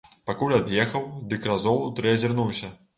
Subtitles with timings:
[0.29, 1.05] Пакуль ад'ехаў,
[1.35, 2.77] дык разоў тры азірнуўся.